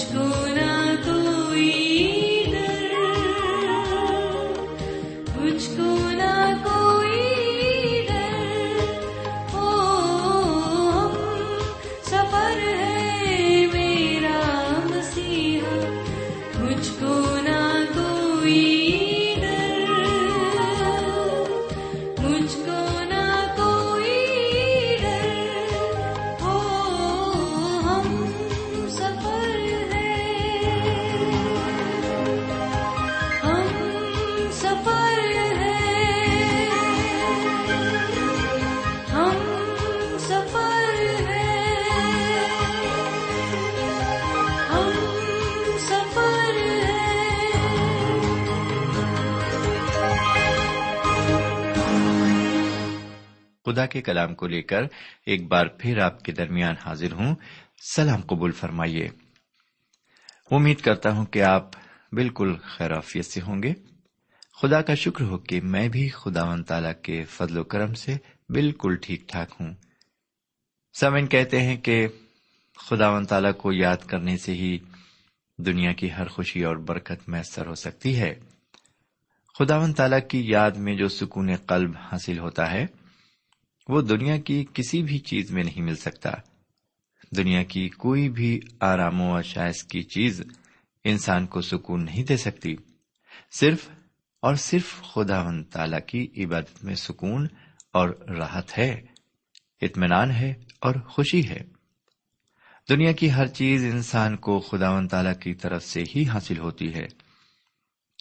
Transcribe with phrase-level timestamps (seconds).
[0.00, 0.59] مجھ کو
[53.80, 54.82] خدا کے کلام کو لے کر
[55.26, 57.34] ایک بار پھر آپ کے درمیان حاضر ہوں۔
[57.92, 59.08] سلام قبول فرمائیے۔
[60.50, 61.70] امید کرتا ہوں کہ آپ
[62.12, 63.72] بالکل خیرافیت سے ہوں گے۔
[64.62, 68.16] خدا کا شکر ہو کہ میں بھی خدا و تعالی کے فضل و کرم سے
[68.48, 69.74] بالکل ٹھیک ٹھاک ہوں۔
[71.00, 72.08] سمن کہتے ہیں کہ
[72.88, 74.78] خدا و تعالی کو یاد کرنے سے ہی
[75.58, 78.34] دنیا کی ہر خوشی اور برکت میسر ہو سکتی ہے۔
[79.58, 82.86] خدا و تعالی کی یاد میں جو سکون قلب حاصل ہوتا ہے
[83.90, 86.30] وہ دنیا کی کسی بھی چیز میں نہیں مل سکتا۔
[87.36, 90.42] دنیا کی کوئی بھی آرام و شائز کی چیز
[91.04, 92.76] انسان کو سکون نہیں دے سکتی۔
[93.50, 93.88] صرف
[94.42, 97.46] اور صرف خدا و تعالی کی عبادت میں سکون
[97.92, 99.00] اور راحت ہے،
[99.80, 101.60] اطمینان ہے اور خوشی ہے۔
[102.88, 106.94] دنیا کی ہر چیز انسان کو خدا و تعالی کی طرف سے ہی حاصل ہوتی
[106.94, 107.06] ہے،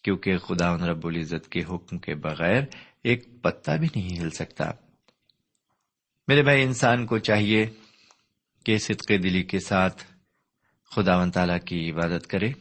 [0.03, 2.63] کیونکہ خدا رب العزت کے حکم کے بغیر
[3.03, 4.71] ایک پتا بھی نہیں ہل سکتا۔
[6.29, 7.67] میرے بھائی، انسان کو چاہیے
[8.65, 10.03] کہ صدق دلی کے ساتھ
[10.95, 12.51] خدا و تعالی کی عبادت کرے۔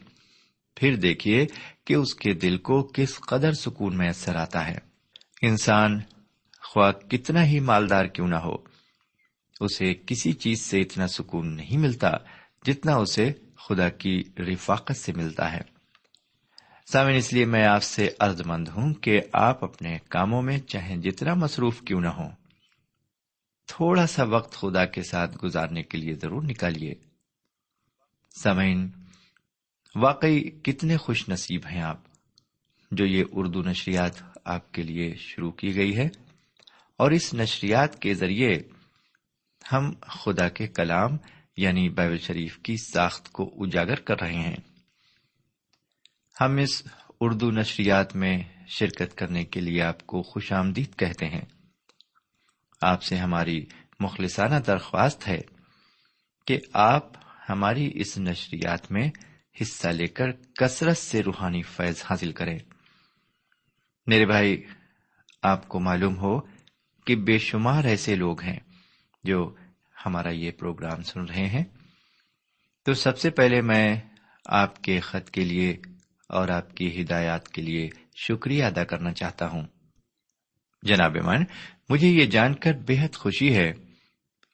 [0.75, 1.45] پھر دیکھیے
[1.85, 4.77] کہ اس کے دل کو کس قدر سکون میسر آتا ہے۔
[5.41, 5.99] انسان
[6.61, 8.55] خواہ کتنا ہی مالدار کیوں نہ ہو،
[9.59, 12.11] اسے کسی چیز سے اتنا سکون نہیں ملتا
[12.65, 13.31] جتنا اسے
[13.67, 15.61] خدا کی رفاقت سے ملتا ہے۔
[16.91, 20.97] سامن اس لیے میں آپ سے عرض مند ہوں کہ آپ اپنے کاموں میں چاہے
[20.97, 22.38] جتنا مصروف کیوں نہ ہو
[23.69, 26.93] تھوڑا سا وقت خدا کے ساتھ گزارنے کے لیے ضرور نکالیے۔
[28.43, 28.89] سمعین،
[29.95, 31.97] واقعی کتنے خوش نصیب ہیں آپ
[32.91, 34.11] جو یہ اردو نشریات
[34.45, 36.07] آپ کے لیے شروع کی گئی ہے۔
[36.97, 38.59] اور اس نشریات کے ذریعے
[39.71, 41.17] ہم خدا کے کلام
[41.57, 44.57] یعنی بائبل شریف کی ساخت کو اجاگر کر رہے ہیں۔
[46.41, 46.83] ہم اس
[47.21, 51.58] اردو نشریات میں شرکت کرنے کے لیے آپ کو خوش آمدید کہتے ہیں۔
[52.81, 53.65] آپ سے ہماری
[53.99, 55.39] مخلصانہ درخواست ہے
[56.47, 57.11] کہ آپ
[57.49, 59.11] ہماری اس نشریات میں
[59.61, 62.59] حصہ لے کر کثرت سے روحانی فیض حاصل کریں۔
[64.07, 64.63] میرے بھائی،
[65.41, 66.39] آپ کو معلوم ہو
[67.05, 68.59] کہ بے شمار ایسے لوگ ہیں
[69.23, 69.55] جو
[70.05, 71.63] ہمارا یہ پروگرام سن رہے ہیں۔
[72.85, 74.01] تو سب سے پہلے میں
[74.45, 75.77] آپ کے خط کے لیے
[76.29, 79.67] اور آپ کی ہدایات کے لیے شکریہ ادا کرنا چاہتا ہوں۔
[80.81, 81.43] جناب من
[81.89, 83.73] مجھے یہ جان کر بے حد خوشی ہے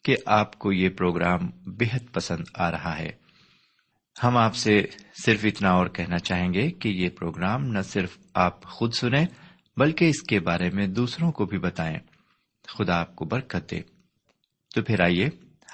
[0.04, 3.10] کہ آپ کو یہ پروگرام بے حد پسند آ رہا ہے۔
[4.24, 4.86] ہم آپ سے
[5.26, 9.26] صرف اتنا اور کہنا چاہیں گے کہ یہ پروگرام نہ صرف آپ خود سنیں،
[9.78, 11.98] بلکہ اس کے بارے میں دوسروں کو بھی بتائیں۔
[12.68, 13.82] خدا آپ کو برکت دے۔
[14.76, 15.30] تو پھر آئیے،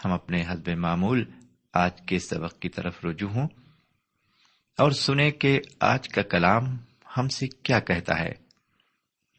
[0.06, 1.26] ہم اپنے حسب معمول
[1.74, 3.48] آج کے سبق کی طرف رجوع ہوں
[4.78, 6.64] اور سنیں کہ آج کا کلام
[7.18, 8.32] ہم سے کیا کہتا ہے۔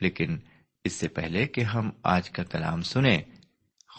[0.00, 0.38] لیکن
[0.84, 3.22] اس سے پہلے کہ ہم آج کا کلام سنیں،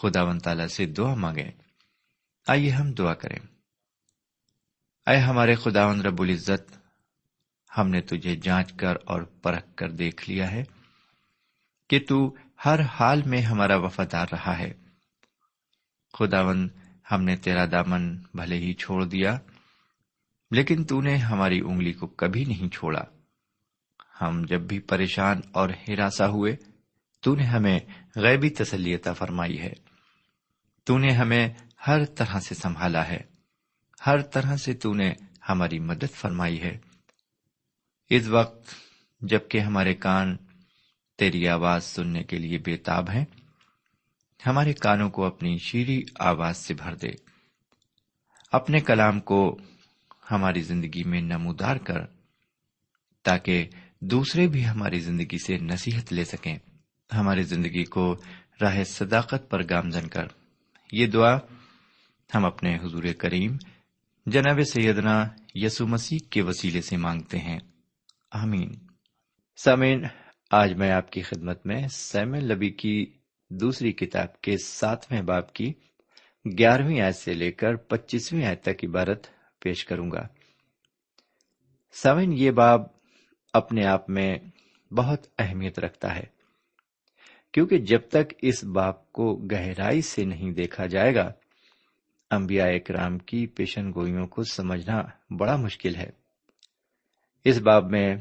[0.02, 1.50] خدا و تعالی سے دعا مانگیں۔
[2.48, 3.38] آئیے ہم دعا کریں۔
[5.06, 6.76] اے ہمارے خدا رب العزت،
[7.78, 10.64] ہم نے تجھے جانچ کر اور پرکھ کر دیکھ لیا ہے
[11.90, 14.72] کہ تو ہر حال میں ہمارا وفادار رہا ہے۔
[16.18, 16.68] خداون
[17.12, 19.38] ہم نے تیرا دامن بھلے ہی چھوڑ دیا،
[20.50, 23.04] لیکن تو نے ہماری انگلی کو کبھی نہیں چھوڑا۔
[24.20, 26.56] ہم جب بھی پریشان اور ہراساں ہوئے
[27.24, 27.78] تو نے ہمیں
[28.16, 29.72] غیبی تسلیتا فرمائی ہے۔
[30.84, 31.48] تو نے ہمیں
[31.86, 33.20] ہر طرح سے سنبھالا ہے۔
[34.06, 35.12] ہر طرح سے تو نے
[35.48, 36.78] ہماری مدد فرمائی ہے۔
[38.10, 38.74] اس وقت
[39.20, 40.36] جبکہ ہمارے کان
[41.18, 43.24] تیری آواز سننے کے لیے بےتاب ہیں،
[44.46, 47.10] ہمارے کانوں کو اپنی شیری آواز سے بھر دے۔
[48.52, 49.58] اپنے کلام کو
[50.30, 52.00] ہماری زندگی میں نمودار کر،
[53.22, 53.68] تاکہ
[54.00, 56.58] دوسرے بھی ہماری زندگی سے نصیحت لے سکیں۔
[57.12, 58.16] ہماری زندگی کو
[58.62, 60.26] راہ صداقت پر گامزن کر۔
[60.92, 61.38] یہ دعا
[62.34, 63.56] ہم اپنے حضور کریم
[64.26, 67.58] جناب سیدنا یسو مسیح کے وسیلے سے مانگتے ہیں۔
[68.30, 68.72] آمین۔
[69.56, 70.04] سامین
[70.50, 73.06] آج میں آپ کی خدمت میں سیم لبی کی
[73.50, 75.72] دوسری کتاب کے ساتویں باپ کی
[76.58, 79.26] گیارہویں آیت سے لے کر پچیسویں آیت تک عبارت
[79.60, 80.26] پیش کروں گا۔
[81.92, 82.82] سمن یہ باب
[83.52, 84.38] اپنے آپ میں
[84.94, 86.33] بہت اہمیت رکھتا ہے۔
[87.54, 91.32] کیونکہ جب تک اس باپ کو گہرائی سے نہیں دیکھا جائے گا،
[92.30, 95.02] انبیاء اکرام کی پیشن گوئیوں کو سمجھنا
[95.38, 96.10] بڑا مشکل ہے۔
[97.44, 98.16] اس باب میں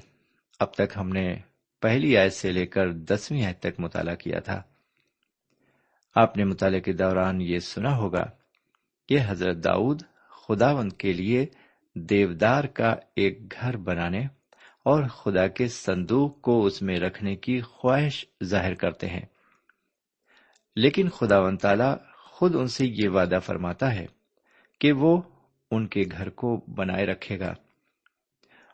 [0.60, 1.36] اب تک ہم نے
[1.82, 4.62] پہلی آیت سے لے کر دسویں آیت تک مطالعہ کیا تھا۔
[6.16, 8.26] آپ نے مطالعے کے دوران یہ سنا ہوگا
[9.10, 11.46] کہ حضرت داؤد خداوند کے لیے
[11.96, 14.28] دیودار کا ایک گھر بنانے
[14.84, 19.26] اور خدا کے صندوق کو اس میں رکھنے کی خواہش ظاہر کرتے ہیں۔
[20.76, 24.06] لیکن خدا و تعالی خود ان سے یہ وعدہ فرماتا ہے
[24.80, 25.22] کہ وہ
[25.72, 27.54] ان کے گھر کو بنائے رکھے گا۔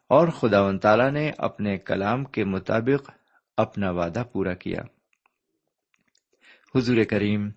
[0.08, 3.12] اور خدا و تعالی نے اپنے کلام کے مطابق
[3.58, 4.82] اپنا وعدہ پورا کیا۔
[6.76, 7.50] حضور کریم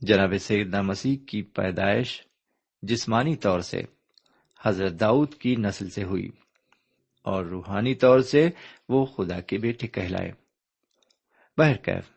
[0.00, 2.22] جناب سیدنا مسیح کی پیدائش
[2.82, 3.82] جسمانی طور سے
[4.62, 6.28] حضرت داؤد کی نسل سے ہوئی۔
[7.24, 8.50] اور روحانی طور سے
[8.88, 10.32] وہ خدا کے بیٹے کہلائے۔
[11.58, 12.10] بہرکیف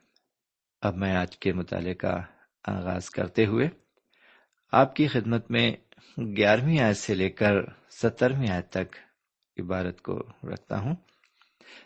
[0.82, 2.22] اب میں آج کے مطالعے کا
[2.68, 3.70] آغاز کرتے ہوئے
[4.72, 5.72] آپ کی خدمت میں
[6.18, 7.54] گیارہویں آیت سے لے کر
[7.90, 8.96] سترویں آیت تک
[9.60, 10.96] عبارت کو رکھتا ہوں۔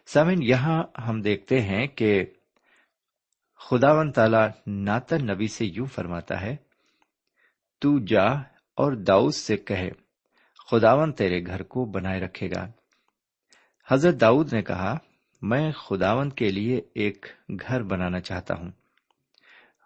[0.08, 2.26] سمن یہاں ہم دیکھتے ہیں کہ
[3.70, 6.56] خدا ون تعالی ناتن نبی سے یوں فرماتا ہے،
[7.80, 8.26] تو جا
[8.76, 9.90] اور داؤد سے کہے
[10.72, 12.72] خداون تیرے گھر کو بنائے رکھے گا۔
[13.88, 14.98] حضرت داؤد نے کہا،
[15.42, 18.72] میں خداون کے لیے ایک گھر بنانا چاہتا ہوں۔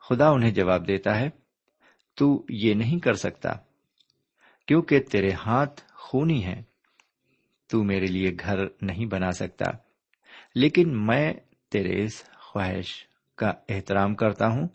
[0.02, 1.30] خدا انہیں جواب دیتا ہے،
[2.16, 3.50] تو یہ نہیں کر سکتا،
[4.66, 6.62] کیونکہ تیرے ہاتھ خونی ہیں۔
[7.68, 9.66] تو میرے لیے گھر نہیں بنا سکتا،
[10.56, 11.34] لیکن میں
[11.70, 14.68] تیرے اس خواہش کا احترام کرتا ہوں،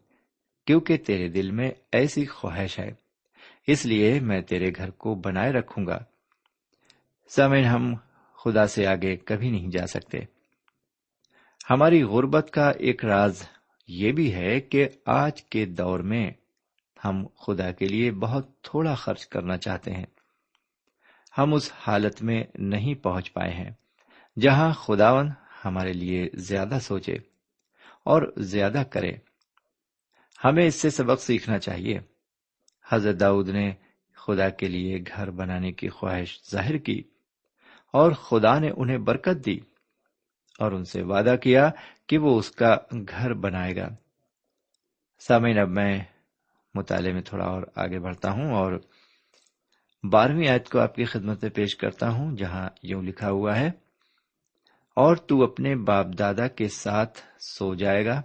[0.66, 2.90] کیونکہ تیرے دل میں ایسی خواہش ہے۔
[3.66, 5.98] اس لیے میں تیرے گھر کو بنائے رکھوں گا۔
[7.28, 7.94] سمے ہم
[8.44, 10.18] خدا سے آگے کبھی نہیں جا سکتے۔
[11.70, 13.42] ہماری غربت کا ایک راز
[13.88, 16.30] یہ بھی ہے کہ آج کے دور میں
[17.04, 20.06] ہم خدا کے لیے بہت تھوڑا خرچ کرنا چاہتے ہیں۔
[21.38, 23.70] ہم اس حالت میں نہیں پہنچ پائے ہیں
[24.40, 25.30] جہاں خداون
[25.64, 27.14] ہمارے لیے زیادہ سوچے
[28.04, 29.12] اور زیادہ کرے۔
[30.44, 31.98] ہمیں اس سے سبق سیکھنا چاہیے۔
[32.88, 33.72] حضرت داؤد نے
[34.16, 37.02] خدا کے لیے گھر بنانے کی خواہش ظاہر کی۔
[37.94, 39.58] اور خدا نے انہیں برکت دی
[40.58, 41.68] اور ان سے وعدہ کیا
[42.08, 42.76] کہ وہ اس کا
[43.08, 43.88] گھر بنائے گا۔
[45.20, 45.98] سامعین، اب میں
[46.74, 48.72] مطالعے میں تھوڑا اور آگے بڑھتا ہوں اور
[50.04, 53.68] بارہویں آیت کو آپ کی خدمت میں پیش کرتا ہوں، جہاں یوں لکھا ہوا ہے،
[54.96, 58.20] اور تو اپنے باپ دادا کے ساتھ سو جائے گا،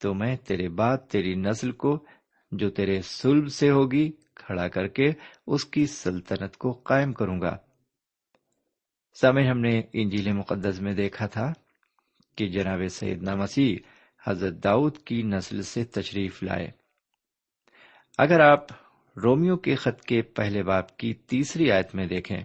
[0.00, 2.04] تو میں تیرے بعد تیری نسل کو
[2.52, 5.12] جو تیرے سلب سے ہوگی کھڑا کر کے
[5.46, 7.56] اس کی سلطنت کو قائم کروں گا۔
[9.20, 11.52] سمے ہم نے انجیل مقدس میں دیکھا تھا
[12.36, 13.76] کہ جناب سیدنا مسیح
[14.26, 16.70] حضرت داؤد کی نسل سے تشریف لائے۔
[18.18, 18.66] اگر آپ
[19.24, 22.40] رومیو کے خط کے پہلے باپ کی تیسری آیت میں دیکھیں،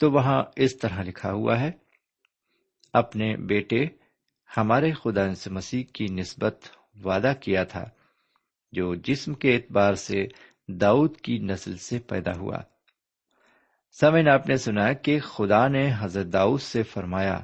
[0.00, 1.70] تو وہاں اس طرح لکھا ہوا ہے،
[2.92, 3.84] اپنے بیٹے،
[4.56, 6.58] ہمارے خدا سے مسیح کی نسبت
[7.04, 7.84] وعدہ کیا تھا،
[8.72, 10.26] جو جسم کے اعتبار سے
[10.68, 12.58] داؤد کی نسل سے پیدا ہوا۔
[13.92, 17.40] سمن آپ نے سنا کہ خدا نے حضرت داؤد سے فرمایا،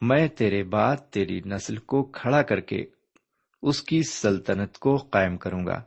[0.00, 2.84] میں تیرے بعد تیری نسل کو کھڑا کر کے
[3.62, 5.82] اس کی سلطنت کو قائم کروں گا۔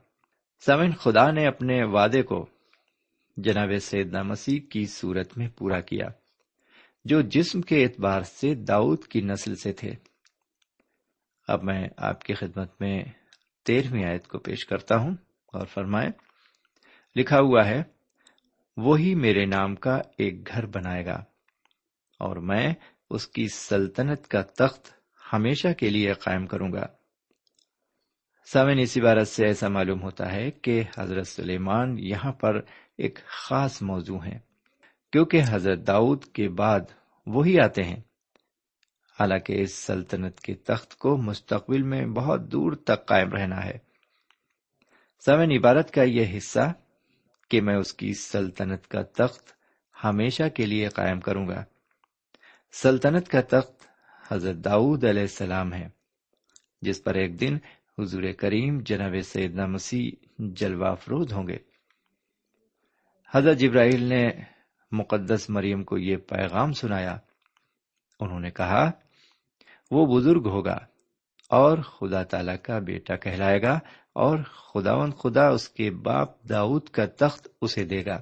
[0.65, 2.45] سمن خدا نے اپنے وعدے کو
[3.37, 6.07] جناب سیدنا مسیح کی صورت میں پورا کیا،
[7.05, 9.91] جو جسم کے اعتبار سے داؤد کی نسل سے تھے۔
[11.47, 13.03] اب میں آپ کی خدمت میں
[13.65, 15.15] تیرہویں آیت کو پیش کرتا ہوں
[15.53, 16.09] اور فرمائے
[17.15, 17.98] لکھا ہوا ہے
[18.81, 21.23] وہی میرے نام کا ایک گھر بنائے گا۔
[22.19, 22.73] اور میں
[23.09, 24.89] اس کی سلطنت کا تخت
[25.33, 26.85] ہمیشہ کے لیے قائم کروں گا۔
[28.53, 32.61] سمن اسی بارت سے ایسا معلوم ہوتا ہے کہ حضرت سلیمان یہاں پر
[32.97, 34.39] ایک خاص موضوع ہے
[35.11, 36.79] کیونکہ حضرت داؤد کے بعد
[37.27, 38.01] وہی آتے ہیں۔
[39.19, 43.77] حالانکہ اس سلطنت کے تخت کو مستقبل میں بہت دور تک قائم رہنا ہے۔
[45.25, 46.73] سمن عبارت کا یہ حصہ
[47.49, 49.51] کہ میں اس کی سلطنت کا تخت
[50.03, 51.63] ہمیشہ کے لیے قائم کروں گا۔
[52.71, 53.87] سلطنت کا تخت
[54.33, 55.89] حضرت داؤد علیہ السلام ہے،
[56.81, 57.57] جس پر ایک دن
[57.99, 61.57] حضور کریم جناب سیدنا مسیح جلوہ افروز ہوں گے۔
[63.33, 64.29] حضرت جبرائیل نے
[64.91, 67.17] مقدس مریم کو یہ پیغام سنایا۔
[68.19, 68.91] انہوں نے کہا،
[69.91, 70.79] وہ بزرگ ہوگا
[71.49, 73.79] اور خدا تعالی کا بیٹا کہلائے گا۔
[74.19, 78.21] اور خداون خدا اس کے باپ داؤد کا تخت اسے دے گا۔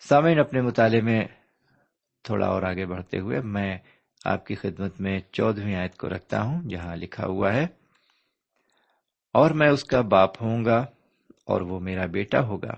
[0.00, 1.24] سامعین، اپنے مطالعے میں
[2.22, 3.78] تھوڑا اور آگے بڑھتے ہوئے میں
[4.24, 7.66] آپ کی خدمت میں چودہویں آیت کو رکھتا ہوں، جہاں لکھا ہوا ہے،
[9.34, 10.86] اور میں اس کا باپ ہوں گا
[11.44, 12.74] اور وہ میرا بیٹا ہوگا۔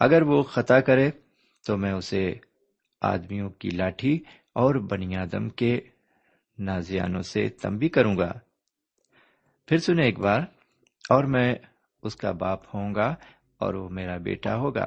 [0.00, 1.10] اگر وہ خطا کرے
[1.66, 2.34] تو میں اسے
[3.00, 5.80] آدمیوں کی لاٹھی اور بنیادم کے
[6.58, 8.32] نازیانوں سے تمبی کروں گا۔
[9.66, 10.40] پھر سنیں ایک بار۔
[11.10, 11.54] اور میں
[12.02, 13.14] اس کا باپ ہوں گا
[13.58, 14.86] اور وہ میرا بیٹا ہوگا۔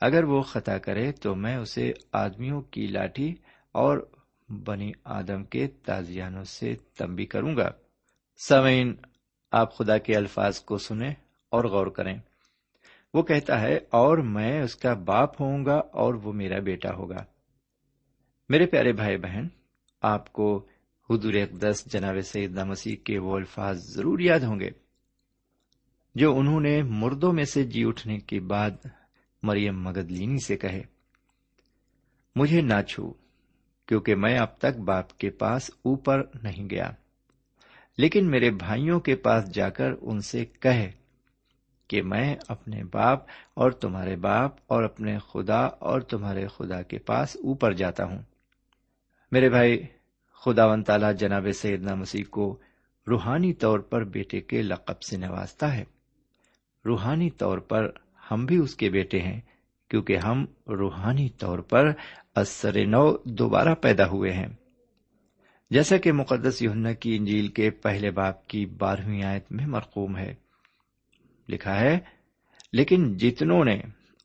[0.00, 3.34] اگر وہ خطا کرے تو میں اسے آدمیوں کی لاٹھی
[3.72, 4.10] اور
[4.48, 7.70] بنی آدم کے تازیانوں سے تمبی کروں گا۔
[8.48, 8.94] سوئن
[9.52, 11.14] آپ خدا کے الفاظ کو سنیں
[11.50, 12.18] اور غور کریں۔
[13.14, 17.24] وہ کہتا ہے، اور میں اس کا باپ ہوں گا اور وہ میرا بیٹا ہوگا۔
[18.48, 19.46] میرے پیارے بھائی بہن،
[20.02, 20.66] آپ کو
[21.10, 24.83] حضور اقدس جناب سیدنا مسیح کے وہ الفاظ ضرور یاد ہوں گے۔
[26.14, 28.70] جو انہوں نے مردوں میں سے جی اٹھنے کے بعد
[29.42, 30.82] مریم مگدلینی سے کہے،
[32.36, 33.12] مجھے نہ چھو،
[33.86, 36.90] کیونکہ میں اب تک باپ کے پاس اوپر نہیں گیا۔
[37.98, 40.92] لیکن میرے بھائیوں کے پاس جا کر ان سے کہے
[41.88, 43.18] کہ میں اپنے باپ
[43.54, 48.22] اور تمہارے باپ اور اپنے خدا اور تمہارے خدا کے پاس اوپر جاتا ہوں۔
[49.32, 49.82] میرے بھائی
[50.44, 52.58] خدا ون تعالی جناب سیدنا مسیح کو
[53.08, 55.84] روحانی طور پر بیٹے کے لقب سے نوازتا ہے۔
[56.86, 57.90] روحانی طور پر
[58.30, 59.40] ہم بھی اس کے بیٹے ہیں،
[59.90, 61.92] کیونکہ ہم روحانی طور پر
[62.34, 64.48] اثر نو دوبارہ پیدا ہوئے ہیں۔
[65.70, 70.34] جیسا کہ مقدس یوننا کی انجیل کے پہلے باپ کی بارہویں آیت میں مرقوم ہے۔
[71.48, 71.98] لکھا ہے،
[72.72, 73.80] لیکن جتنوں نے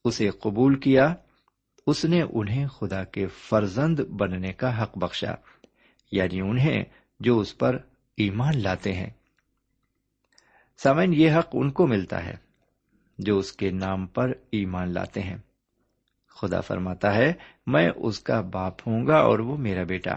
[0.06, 1.14] اسے قبول کیا،
[1.88, 5.34] اس نے انہیں خدا کے فرزند بننے کا حق بخشا
[6.12, 6.84] یعنی انہیں
[7.20, 7.78] جو اس پر
[8.18, 9.10] ایمان لاتے ہیں۔
[10.84, 12.49] سمن یہ حق ان کو ملتا ہے۔
[13.20, 15.38] جو اس کے نام پر ایمان لاتے ہیں۔
[16.28, 17.34] خدا فرماتا ہے،
[17.68, 20.14] میں اس کا باپ ہوں گا اور وہ میرا بیٹا۔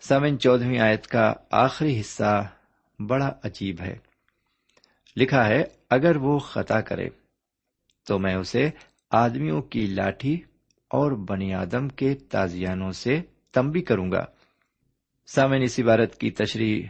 [0.00, 2.48] سمن چودہویں آیت کا آخری حصہ
[3.08, 3.96] بڑا عجیب ہے۔
[5.16, 7.08] لکھا ہے، اگر وہ خطا کرے،
[8.06, 8.70] تو میں اسے
[9.10, 10.42] آدمیوں کی لاٹھی
[10.88, 14.24] اور بنی آدم کے تازیانوں سے تمبی کروں گا۔
[15.26, 16.86] سامن اس عبارت کی تشریح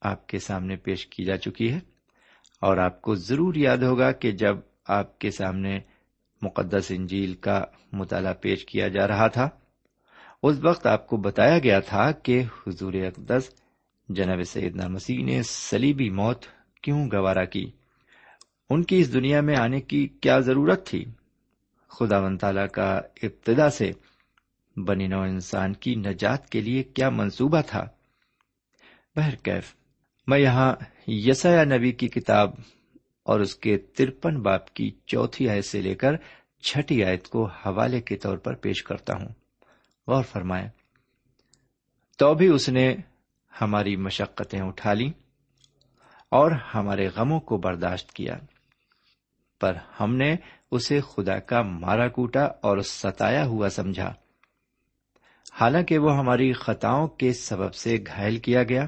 [0.00, 1.89] آپ کے سامنے پیش کی جا چکی ہے۔
[2.62, 4.56] اور آپ کو ضرور یاد ہوگا کہ جب
[4.88, 5.78] آپ کے سامنے
[6.42, 9.48] مقدس انجیل کا مطالعہ پیش کیا جا رہا تھا،
[10.42, 13.50] اس وقت آپ کو بتایا گیا تھا کہ حضور اقدس
[14.08, 16.44] جناب سیدنا مسیح نے سلیبی موت
[16.82, 17.70] کیوں گوارا کی؟
[18.70, 21.04] ان کی اس دنیا میں آنے کی کیا ضرورت تھی؟
[21.90, 22.90] خدا و تعالی کا
[23.22, 23.90] ابتدا سے
[24.76, 27.84] بنی نو انسان کی نجات کے لیے کیا منصوبہ تھا؟
[29.16, 29.74] بہرکیف،
[30.26, 30.72] میں یہاں
[31.12, 32.50] یسیا نبی کی کتاب
[33.22, 36.10] اور اس کے ترپن باپ کی چوتھی آیت سے لے کر
[36.62, 39.28] چھٹی آیت کو حوالے کے طور پر پیش کرتا ہوں۔
[40.06, 40.68] غور فرمائے
[42.18, 42.96] تو بھی اس نے
[43.60, 45.12] ہماری مشقتیں اٹھا لی
[46.30, 48.38] اور ہمارے غموں کو برداشت کیا۔
[49.60, 50.36] پر ہم نے
[50.70, 54.14] اسے خدا کا مارا کوٹا اور ستایا ہوا سمجھا۔
[55.60, 58.86] حالانکہ وہ ہماری خطاؤں کے سبب سے گھائل کیا گیا۔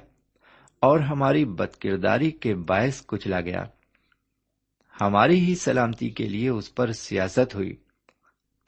[0.82, 3.64] اور ہماری بد کرداری کے باعث کچلا گیا۔
[5.00, 7.76] ہماری ہی سلامتی کے لیے اس پر سیاست ہوئی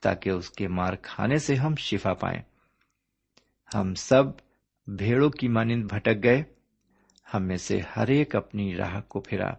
[0.03, 2.43] تاکہ اس کے مار کھانے سے ہم شفا پائیں۔
[3.75, 4.25] ہم سب
[4.87, 6.43] بھیڑوں کی مانند بھٹک گئے۔
[7.35, 9.51] ہم میں سے ہر ایک اپنی راہ کو پھرا۔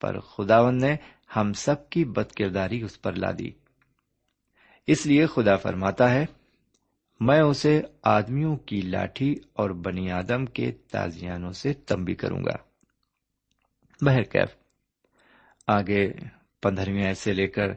[0.00, 0.96] پر خداون نے
[1.36, 3.50] ہم سب کی بد کرداری اس پر لا دی۔
[4.86, 6.26] اس لیے خدا فرماتا ہے
[7.24, 12.56] میں اسے آدمیوں کی لاٹھی اور بنی آدم کے تازیانوں سے تمبی کروں گا۔
[14.04, 14.48] بہرکیف
[15.66, 16.12] آگے
[16.62, 17.68] پندرہویں آیت سے لے کر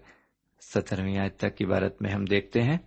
[0.61, 2.77] سترہویں آیت تک عبارت میں ہم دیکھتے ہیں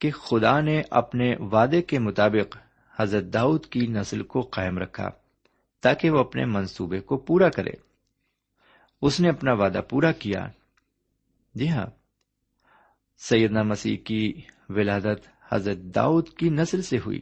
[0.00, 2.56] کہ خدا نے اپنے وعدے کے مطابق
[2.96, 5.10] حضرت داؤد کی نسل کو قائم رکھا
[5.82, 7.72] تاکہ وہ اپنے منصوبے کو پورا کرے۔
[9.02, 10.46] اس نے اپنا وعدہ پورا کیا۔
[11.54, 12.03] جی ہاں۔
[13.16, 14.32] سیدنا مسیح کی
[14.68, 17.20] ولادت حضرت داؤد کی نسل سے ہوئی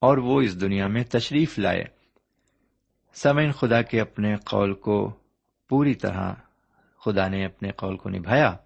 [0.00, 1.84] اور وہ اس دنیا میں تشریف لائے۔
[3.14, 5.12] سمین خدا کے اپنے قول کو
[5.68, 6.34] پوری طرح
[7.04, 8.56] خدا نے اپنے قول کو نبھایا،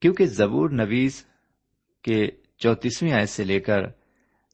[0.00, 1.26] کیونکہ زبور نویز
[2.02, 2.26] کے
[2.58, 3.78] چوتیسویں آئے سے لے کر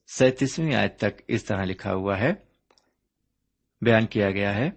[0.07, 2.33] سینتیسویں آیت تک اس طرح لکھا ہوا ہے۔
[3.81, 4.69] بیان کیا گیا ہے،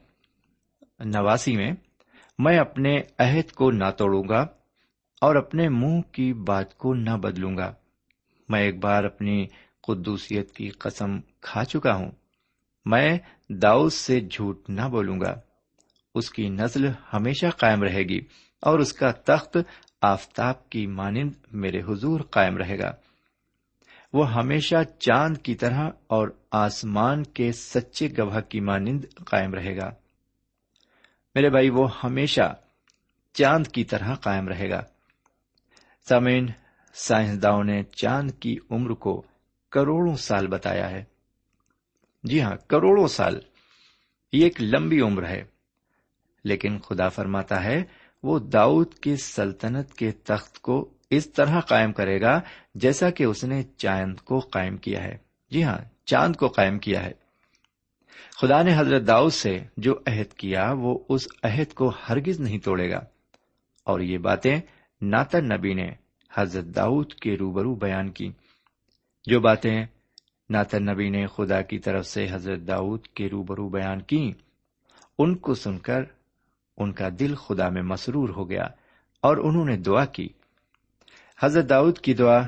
[0.98, 1.72] نواسی میں
[2.38, 4.46] میں اپنے عہد کو نہ توڑوں گا
[5.20, 7.74] اور اپنے منہ کی بات کو نہ بدلوں گا۔
[8.48, 9.46] میں ایک بار اپنی
[9.82, 12.10] قدوسیت کی قسم کھا چکا ہوں۔
[12.84, 15.40] میں داؤد سے جھوٹ نہ بولوں گا۔
[16.14, 18.20] اس کی نسل ہمیشہ قائم رہے گی
[18.62, 19.58] اور اس کا تخت
[20.02, 22.92] آفتاب کی مانند میرے حضور قائم رہے گا۔
[24.12, 29.90] وہ ہمیشہ چاند کی طرح اور آسمان کے سچے گواہ کی مانند قائم رہے گا۔
[31.34, 32.54] میرے بھائی، وہ ہمیشہ
[33.32, 34.82] چاند کی طرح قائم رہے گا۔
[36.08, 36.46] سامعین
[36.94, 39.22] سائنسدانوں نے چاند کی عمر کو
[39.70, 41.04] کروڑوں سال بتایا ہے۔
[42.22, 43.40] جی ہاں کروڑوں سال۔
[44.32, 45.44] یہ ایک لمبی عمر ہے۔
[46.44, 47.84] لیکن خدا فرماتا ہے،
[48.22, 52.40] وہ داؤد کی سلطنت کے تخت کو اس طرح قائم کرے گا
[52.74, 55.16] جیسا کہ اس نے چاند کو قائم کیا ہے۔
[55.50, 57.12] جی ہاں چاند کو قائم کیا ہے۔
[58.40, 62.90] خدا نے حضرت داؤد سے جو عہد کیا، وہ اس عہد کو ہرگز نہیں توڑے
[62.90, 63.00] گا۔
[63.84, 64.60] اور یہ باتیں
[65.02, 65.90] ناتن نبی نے
[66.34, 68.32] حضرت داؤد کے روبرو بیان کی۔
[69.24, 69.86] جو باتیں
[70.50, 74.32] ناتن نبی نے خدا کی طرف سے حضرت داؤد کے روبرو بیان کی،
[75.18, 76.02] ان کو سن کر
[76.76, 78.64] ان کا دل خدا میں مسرور ہو گیا
[79.22, 80.28] اور انہوں نے دعا کی۔
[81.42, 82.40] حضرت داؤد کی دعا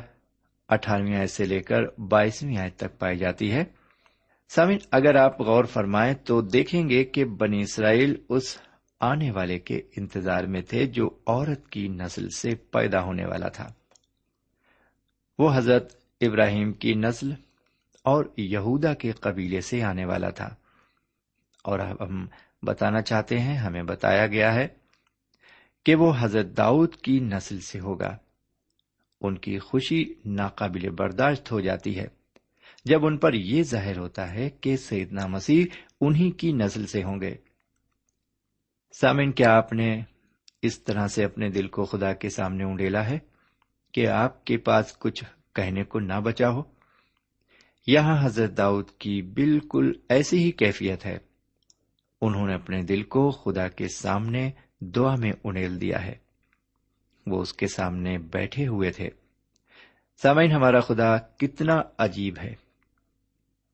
[0.68, 3.64] اٹھارہویں آیت سے لے کر بائیسویں آیت تک پائی جاتی ہے۔
[4.48, 8.58] سامن اگر آپ غور فرمائیں تو دیکھیں گے کہ بنی اسرائیل اس
[9.02, 13.72] آنے والے کے انتظار میں تھے جو عورت کی نسل سے پیدا ہونے والا تھا۔
[15.38, 17.30] وہ حضرت ابراہیم کی نسل
[18.04, 20.54] اور یہودا کے قبیلے سے آنے والا تھا۔
[21.64, 22.26] اور ہم
[22.62, 24.68] بتانا چاہتے ہیں، ہمیں بتایا گیا ہے
[25.84, 28.16] کہ وہ حضرت داؤد کی نسل سے ہوگا۔
[29.20, 32.06] ان کی خوشی ناقابل برداشت ہو جاتی ہے۔
[32.84, 35.64] جب ان پر یہ ظاہر ہوتا ہے کہ سیدنا مسیح
[36.00, 37.34] انہی کی نسل سے ہوں گے
[39.00, 40.00] سامن، کیا آپ نے
[40.62, 43.18] اس طرح سے اپنے دل کو خدا کے سامنے اونڈیلا ہے
[43.92, 45.24] کہ آپ کے پاس کچھ
[45.54, 46.62] کہنے کو نہ بچا ہو؟
[47.86, 51.18] یہاں حضرت داؤد کی بالکل ایسی ہی کیفیت ہے۔
[52.20, 54.50] انہوں نے اپنے دل کو خدا کے سامنے
[54.80, 56.14] دعا میں انیل دیا ہے۔
[57.26, 59.10] وہ اس کے سامنے بیٹھے ہوئے تھے۔
[60.22, 62.54] سامعین، ہمارا خدا کتنا عجیب ہے۔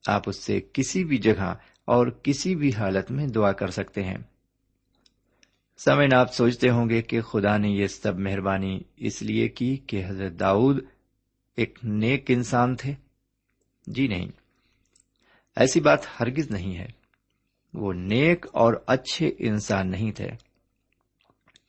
[0.07, 1.54] آپ اس سے کسی بھی جگہ
[1.85, 4.18] اور کسی بھی حالت میں دعا کر سکتے ہیں۔
[5.85, 10.05] سمین آپ سوچتے ہوں گے کہ خدا نے یہ سب مہربانی اس لیے کی کہ
[10.07, 10.85] حضرت داؤد
[11.57, 12.95] ایک نیک انسان تھے۔
[13.87, 14.27] جی نہیں،
[15.57, 16.87] ایسی بات ہرگز نہیں ہے۔
[17.75, 20.29] وہ نیک اور اچھے انسان نہیں تھے۔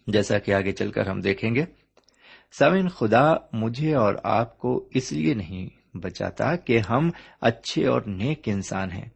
[0.07, 1.65] جیسا کہ آگے چل کر ہم دیکھیں گے
[2.59, 7.09] سمن خدا مجھے اور آپ کو اس لیے نہیں بچاتا کہ ہم
[7.41, 9.09] اچھے اور نیک انسان ہیں۔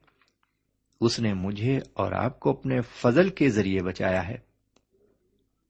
[1.01, 4.52] اس نے مجھے اور آپ کو اپنے فضل کے ذریعے بچایا ہے۔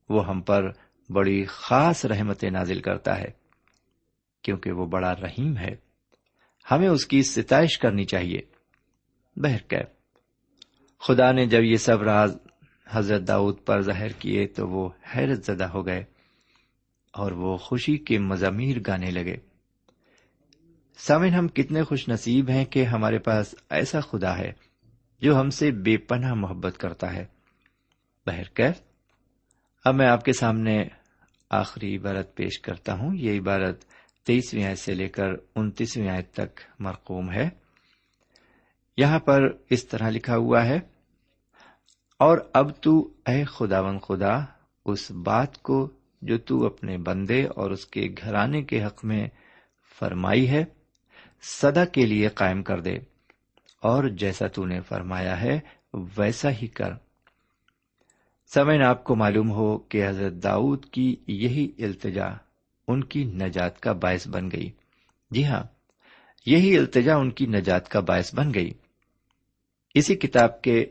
[0.10, 0.72] وہ ہم پر
[1.10, 3.32] بڑی خاص رحمت نازل کرتا ہے،
[4.42, 5.76] کیونکہ وہ بڑا رحیم ہے۔
[6.72, 8.42] ہمیں اس کی ستائش کرنی چاہیے۔
[9.36, 9.88] بہرکیف
[11.00, 12.38] خدا نے جب یہ سب راز
[12.88, 16.04] حضرت داؤد پر ظاہر کیے تو وہ حیرت زدہ ہو گئے
[17.14, 19.38] اور وہ خوشی کے مضامیر گانے لگے۔
[20.98, 24.52] سامن ہم کتنے خوش نصیب ہیں کہ ہمارے پاس ایسا خدا ہے
[25.22, 27.26] جو ہم سے بے پناہ محبت کرتا ہے۔
[28.26, 28.93] بہرکیف
[29.86, 30.84] اب میں آپ کے سامنے
[31.52, 33.84] آخری عبارت پیش کرتا ہوں۔ یہ عبارت
[34.28, 37.50] تیئیسویں آیت سے لے کر انتیسویں آیت تک مرقوم ہے۔
[38.98, 40.80] یہاں پر اس طرح لکھا ہوا ہے،
[42.20, 42.96] اور اب تو
[43.28, 44.34] اے خداون خدا،
[44.86, 45.90] اس بات کو
[46.22, 49.28] جو تو اپنے بندے اور اس کے گھرانے کے حق میں
[50.00, 50.64] فرمائی ہے
[51.42, 52.98] سدا کے لیے قائم کر دے،
[53.84, 55.60] اور جیسا تو نے فرمایا ہے،
[56.18, 56.94] ویسا ہی کر۔
[58.54, 62.26] سمین آپ کو معلوم ہو کہ حضرت داؤد کی یہی التجا
[62.88, 64.72] ان کی نجات کا باعث بن گئی۔
[65.32, 65.64] جی ہاں
[66.46, 68.74] یہی التجا ان کی نجات کا باعث بن گئی۔
[69.94, 70.86] اسی کتاب کے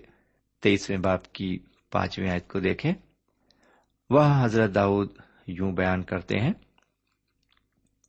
[0.61, 1.59] تیئیسویں باپ کی
[1.91, 2.93] پانچویں آیت کو دیکھیں۔
[4.11, 5.13] وہ حضرت داؤد
[5.47, 6.53] یوں بیان کرتے ہیں،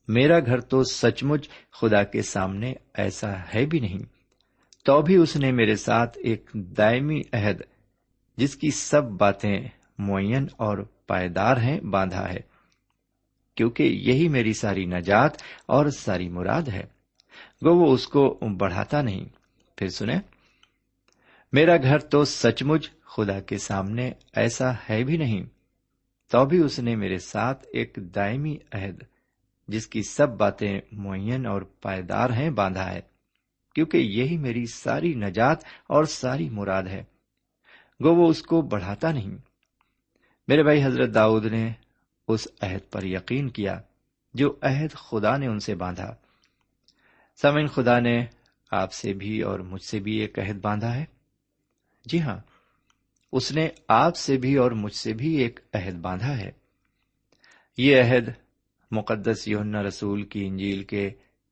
[0.07, 3.99] میرا گھر تو سچ مچ خدا کے سامنے ایسا ہے بھی نہیں۔
[4.85, 7.61] تو بھی اس نے میرے ساتھ ایک دائمی عہد
[8.37, 9.67] جس کی سب باتیں
[9.97, 12.39] معین اور پائیدار ہیں، باندھا ہے،
[13.55, 15.31] کیونکہ یہی میری ساری نجات
[15.65, 16.83] اور ساری مراد ہے۔
[17.65, 19.25] گو وہ اس کو بڑھاتا نہیں۔
[19.75, 20.19] پھر سنیں،
[21.51, 25.43] میرا گھر تو سچ مچ خدا کے سامنے ایسا ہے بھی نہیں۔
[26.31, 29.03] تو بھی اس نے میرے ساتھ ایک دائمی عہد،
[29.67, 33.01] جس کی سب باتیں معین اور پائیدار ہیں، باندھا ہے،
[33.75, 37.12] کیونکہ یہی میری ساری نجات اور ساری مراد ہے۔
[38.03, 39.37] گو وہ اس کو بڑھاتا نہیں۔
[40.47, 41.71] میرے بھائی حضرت داؤد نے
[42.27, 43.81] اس عہد پر یقین کیا
[44.33, 46.15] جو عہد خدا نے ان سے باندھا۔
[47.41, 48.25] سمن خدا نے
[48.71, 51.05] آپ سے بھی اور مجھ سے بھی ایک عہد باندھا ہے۔
[52.05, 52.37] جی ہاں
[53.31, 56.51] اس نے آپ سے بھی اور مجھ سے بھی ایک عہد باندھا ہے۔
[57.77, 58.29] یہ عہد
[58.91, 61.09] مقدس یوننا رسول کی انجیل کے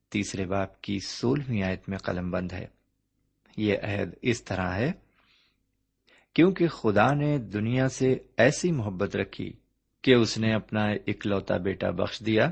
[0.09, 2.65] تیسرے باپ کی سولہویں آیت میں قلم بند ہے۔
[3.57, 4.91] یہ عہد اس طرح ہے۔
[6.33, 9.53] کیونکہ خدا نے دنیا سے ایسی محبت رکھی
[10.01, 12.51] کہ اس نے اپنا اکلوتا بیٹا بخش دیا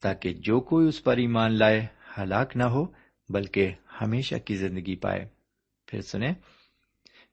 [0.00, 1.86] تاکہ جو کوئی اس پر ایمان لائے،
[2.18, 2.86] ہلاک نہ ہو،
[3.28, 5.28] بلکہ ہمیشہ کی زندگی پائے۔
[5.86, 6.34] پھر سنیں،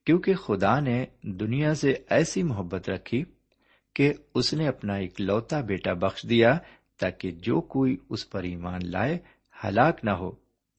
[0.05, 3.23] کیونکہ خدا نے دنیا سے ایسی محبت رکھی
[3.95, 6.57] کہ اس نے اپنا اکلوتا بیٹا بخش دیا
[6.97, 9.17] تاکہ جو کوئی اس پر ایمان لائے،
[9.63, 10.31] ہلاک نہ ہو،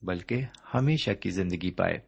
[0.02, 0.40] بلکہ
[0.74, 1.98] ہمیشہ کی زندگی پائے۔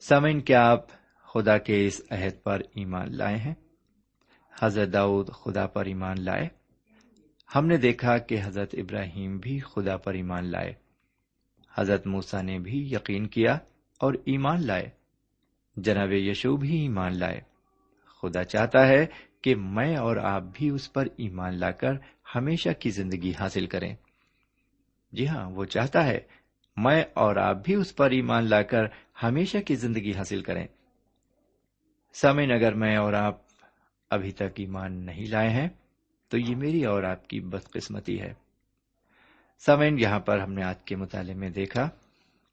[0.00, 1.01] سامعین کیا آپ
[1.34, 3.54] خدا کے اس عہد پر ایمان لائے ہیں۔
[4.62, 6.48] حضرت داؤد خدا پر ایمان لائے۔
[7.54, 10.74] ہم نے دیکھا کہ حضرت ابراہیم بھی خدا پر ایمان لائے۔
[11.74, 13.58] حضرت موسا نے بھی یقین کیا
[13.98, 14.90] اور ایمان لائے۔
[15.76, 17.40] جناب یشو بھی ایمان لائے۔
[18.22, 19.06] خدا چاہتا ہے
[19.42, 21.92] کہ میں اور آپ بھی اس پر ایمان لا کر
[22.34, 23.94] ہمیشہ کی زندگی حاصل کریں۔
[25.12, 26.20] جی ہاں وہ چاہتا ہے
[26.76, 28.82] میں اور آپ بھی اس پر ایمان لا کر
[29.22, 30.66] ہمیشہ کی زندگی حاصل کریں۔
[32.12, 33.38] سمن اگر میں اور آپ
[34.10, 35.68] ابھی تک ایمان نہیں لائے ہیں،
[36.28, 38.34] تو یہ میری اور آپ کی بدقسمتی ہے۔
[39.58, 41.88] سمین یہاں پر ہم نے آج کے مطالعے میں دیکھا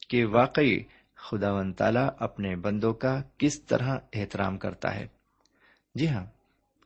[0.10, 0.84] کہ واقعی
[1.16, 5.08] خدا و تعالی اپنے بندوں کا کس طرح احترام کرتا ہے۔
[5.96, 6.26] جی ہاں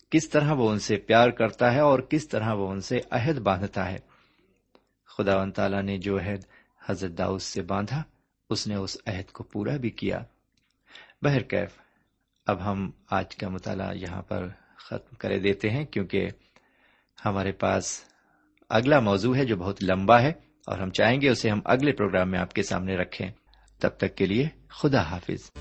[0.09, 3.37] کس طرح وہ ان سے پیار کرتا ہے اور کس طرح وہ ان سے عہد
[3.37, 3.97] باندھتا ہے۔
[5.05, 6.41] خدا و تعالی نے جو عہد
[6.85, 8.03] حضرت داؤد سے باندھا،
[8.49, 10.19] اس نے اس عہد کو پورا بھی کیا۔
[11.21, 11.82] بہرکیف
[12.45, 16.29] اب ہم آج کا مطالعہ یہاں پر ختم کرے دیتے ہیں، کیونکہ
[17.25, 18.03] ہمارے پاس
[18.69, 20.31] اگلا موضوع ہے جو بہت لمبا ہے
[20.67, 23.31] اور ہم چاہیں گے اسے ہم اگلے پروگرام میں آپ کے سامنے رکھیں۔
[23.79, 25.51] تب تک کے لیے خدا حافظ۔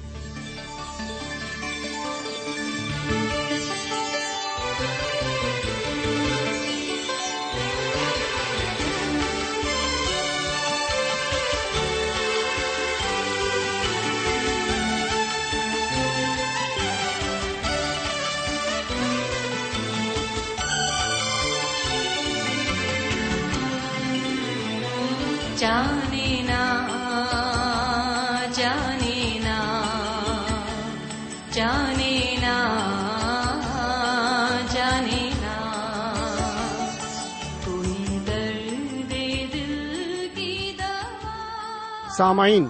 [42.16, 42.68] سامعین،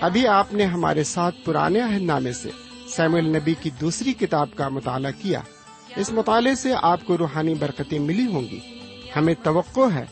[0.00, 2.50] ابھی آپ نے ہمارے ساتھ پرانے عہد نامے سے
[2.88, 5.40] سیم النبی کی دوسری کتاب کا مطالعہ کیا۔
[5.96, 8.60] اس مطالعے سے آپ کو روحانی برکتیں ملی ہوں گی۔
[9.16, 10.04] ہمیں توقع ہے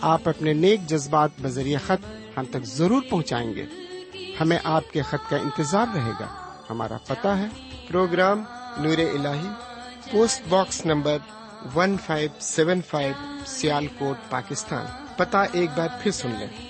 [0.00, 2.06] آپ اپنے نیک جذبات بذریعہ خط
[2.38, 3.66] ہم تک ضرور پہنچائیں گے۔
[4.40, 7.46] ہمیں آپ کے خط کا انتظار رہے گا۔ ہمارا پتہ ہے۔
[7.88, 8.44] پروگرام
[8.78, 9.26] نور ال
[10.10, 11.16] post box number
[11.74, 13.12] one five seven five
[13.98, 14.84] Sialkot, Pakistan.
[15.16, 16.69] پتا ایک بار پھر سن لیں۔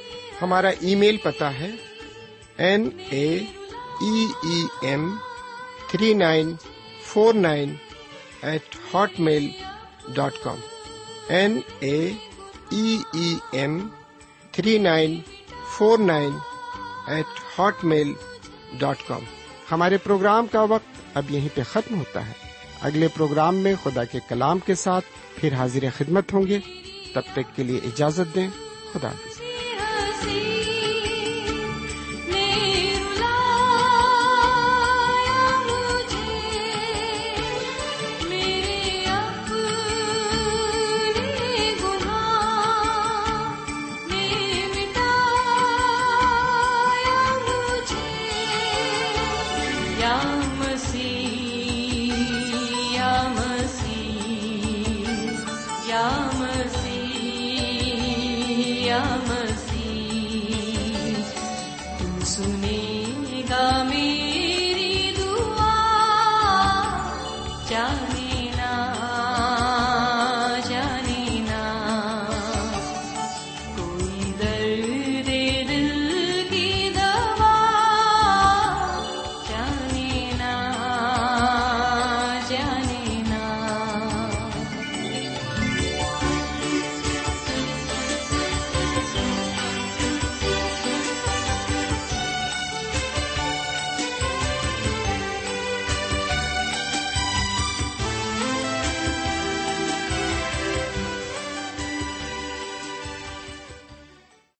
[0.41, 1.69] ہمارا ای میل پتا ہے،
[2.57, 3.39] N A
[4.81, 5.15] M
[5.89, 6.55] three nine
[7.03, 7.75] four nine
[8.41, 8.75] eight
[9.19, 9.47] hotmail
[10.07, 10.57] dot com.
[11.27, 12.11] N A
[13.51, 13.87] M
[14.51, 15.19] three nine
[15.77, 16.31] four nine
[17.07, 18.13] eight hotmail
[18.73, 19.21] dot com.
[19.71, 22.33] ہمارے programme کا وقت اب یہیں پہ ختم ہوتا ہے۔
[22.81, 26.59] اگلے پروگرام میں خدا کے کلام کے ساتھ پھر حاضر خدمت ہوں گے۔
[27.13, 28.47] تب تک کے لیے اجازت دیں۔
[28.93, 29.30] خدا حافظ